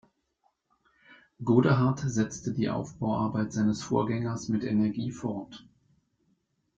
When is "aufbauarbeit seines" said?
2.71-3.83